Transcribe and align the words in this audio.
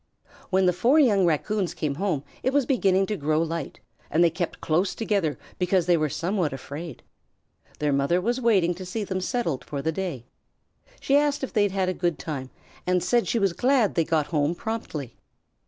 When 0.49 0.65
the 0.65 0.73
four 0.73 0.97
young 0.97 1.27
Raccoons 1.27 1.75
came 1.75 1.93
home, 1.93 2.23
it 2.41 2.51
was 2.51 2.65
beginning 2.65 3.05
to 3.05 3.15
grow 3.15 3.39
light, 3.43 3.79
and 4.09 4.23
they 4.23 4.31
kept 4.31 4.59
close 4.59 4.95
together 4.95 5.37
because 5.59 5.85
they 5.85 5.95
were 5.95 6.09
somewhat 6.09 6.53
afraid. 6.53 7.03
Their 7.77 7.93
mother 7.93 8.19
was 8.19 8.41
waiting 8.41 8.73
to 8.73 8.83
see 8.83 9.03
them 9.03 9.21
settled 9.21 9.63
for 9.63 9.79
the 9.83 9.91
day. 9.91 10.25
She 10.99 11.15
asked 11.17 11.43
if 11.43 11.53
they 11.53 11.67
had 11.67 11.87
a 11.87 11.93
good 11.93 12.17
time, 12.17 12.49
and 12.87 13.03
said 13.03 13.27
she 13.27 13.37
was 13.37 13.53
glad 13.53 13.93
they 13.93 14.03
got 14.03 14.25
home 14.25 14.55
promptly. 14.55 15.17